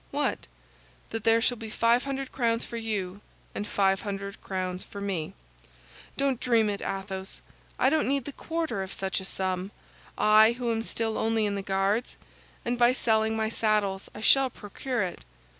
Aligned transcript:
"What?" 0.09 0.47
"That 1.11 1.25
there 1.25 1.39
shall 1.41 1.57
be 1.57 1.69
five 1.69 2.05
hundred 2.05 2.31
crowns 2.31 2.65
for 2.65 2.75
you, 2.75 3.21
and 3.53 3.67
five 3.67 4.01
hundred 4.01 4.41
crowns 4.41 4.83
for 4.83 4.99
me." 4.99 5.35
"Don't 6.17 6.39
dream 6.39 6.71
it, 6.71 6.81
Athos. 6.81 7.39
I 7.77 7.91
don't 7.91 8.07
need 8.07 8.25
the 8.25 8.31
quarter 8.31 8.81
of 8.81 8.91
such 8.93 9.19
a 9.19 9.25
sum—I 9.25 10.53
who 10.53 10.71
am 10.71 10.81
still 10.81 11.19
only 11.19 11.45
in 11.45 11.53
the 11.53 11.61
Guards—and 11.61 12.79
by 12.79 12.93
selling 12.93 13.35
my 13.37 13.49
saddles, 13.49 14.09
I 14.15 14.21
shall 14.21 14.49
procure 14.49 15.03
it. 15.03 15.23